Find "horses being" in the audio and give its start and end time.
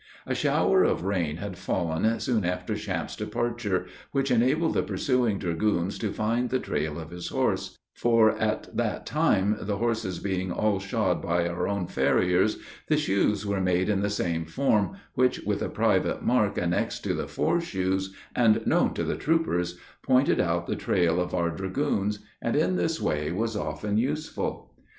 9.77-10.51